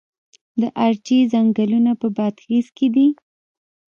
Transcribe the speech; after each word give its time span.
د 0.61 0.63
ارچې 0.85 1.17
ځنګلونه 1.33 1.91
په 2.01 2.07
بادغیس 2.17 2.67
کې 2.77 2.87
دي؟ 2.95 3.07